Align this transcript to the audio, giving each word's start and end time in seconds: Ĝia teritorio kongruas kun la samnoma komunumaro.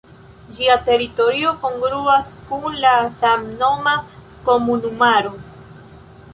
Ĝia 0.59 0.77
teritorio 0.87 1.51
kongruas 1.65 2.31
kun 2.49 2.65
la 2.87 2.95
samnoma 3.21 3.93
komunumaro. 4.51 5.39